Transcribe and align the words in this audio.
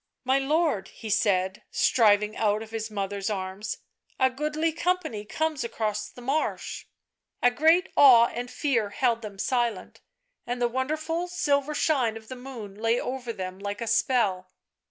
"My 0.23 0.39
lord," 0.39 0.87
he 0.87 1.11
said, 1.11 1.61
striving 1.69 2.35
out 2.35 2.63
of 2.63 2.71
his 2.71 2.89
mother's 2.89 3.29
arms," 3.29 3.77
a 4.19 4.31
goodly 4.31 4.73
company 4.73 5.25
comes 5.25 5.63
across 5.63 6.09
the 6.09 6.23
marsh" 6.23 6.85
A 7.43 7.51
great 7.51 7.89
awe 7.95 8.25
and 8.29 8.49
fear 8.49 8.89
held 8.89 9.21
them 9.21 9.37
silent, 9.37 10.01
and 10.47 10.59
the 10.59 10.67
won 10.67 10.87
derful 10.87 11.27
silver 11.27 11.75
shine 11.75 12.17
of 12.17 12.29
the 12.29 12.35
moon 12.35 12.73
lay 12.73 12.99
over 12.99 13.31
them 13.31 13.59
like 13.59 13.79
a 13.79 13.85
spell. 13.85 14.49